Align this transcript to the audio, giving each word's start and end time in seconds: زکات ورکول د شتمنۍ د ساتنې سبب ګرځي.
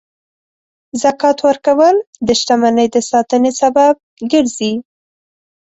زکات 1.01 1.37
ورکول 1.47 1.95
د 2.27 2.29
شتمنۍ 2.39 2.87
د 2.95 2.97
ساتنې 3.09 3.51
سبب 3.61 3.93
ګرځي. 4.31 4.73